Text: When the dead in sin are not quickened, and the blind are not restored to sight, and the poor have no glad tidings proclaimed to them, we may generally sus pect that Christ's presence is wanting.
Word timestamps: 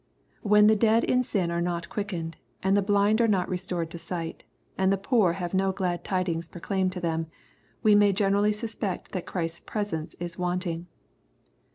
When 0.41 0.65
the 0.65 0.75
dead 0.75 1.03
in 1.03 1.21
sin 1.21 1.51
are 1.51 1.61
not 1.61 1.87
quickened, 1.87 2.35
and 2.63 2.75
the 2.75 2.81
blind 2.81 3.21
are 3.21 3.27
not 3.27 3.47
restored 3.47 3.91
to 3.91 3.99
sight, 3.99 4.43
and 4.75 4.91
the 4.91 4.97
poor 4.97 5.33
have 5.33 5.53
no 5.53 5.71
glad 5.71 6.03
tidings 6.03 6.47
proclaimed 6.47 6.91
to 6.93 6.99
them, 6.99 7.27
we 7.83 7.93
may 7.93 8.11
generally 8.11 8.51
sus 8.51 8.73
pect 8.73 9.11
that 9.11 9.27
Christ's 9.27 9.59
presence 9.59 10.15
is 10.19 10.39
wanting. 10.39 10.87